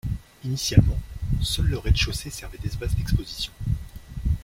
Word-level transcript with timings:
Initialement, 0.43 0.97
seul 1.43 1.67
le 1.67 1.77
rez-de-chaussée 1.77 2.31
servait 2.31 2.57
d'espace 2.57 2.95
d'exposition. 2.95 3.53